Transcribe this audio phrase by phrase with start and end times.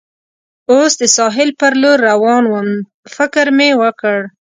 [0.71, 2.69] اوس د ساحل پر لور روان ووم،
[3.15, 4.17] فکر مې وکړ.